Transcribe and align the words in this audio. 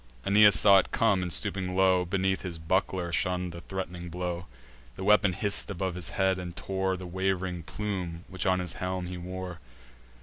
Aeneas 0.25 0.59
saw 0.59 0.79
it 0.79 0.91
come, 0.91 1.21
and, 1.21 1.31
stooping 1.31 1.75
low 1.75 2.05
Beneath 2.05 2.41
his 2.41 2.57
buckler, 2.57 3.11
shunn'd 3.13 3.51
the 3.51 3.61
threat'ning 3.61 4.09
blow. 4.09 4.47
The 4.95 5.03
weapon 5.03 5.31
hiss'd 5.31 5.69
above 5.69 5.93
his 5.93 6.09
head, 6.17 6.39
and 6.39 6.55
tore 6.55 6.97
The 6.97 7.05
waving 7.05 7.61
plume 7.61 8.25
which 8.27 8.47
on 8.47 8.57
his 8.57 8.73
helm 8.73 9.05
he 9.05 9.17
wore. 9.19 9.59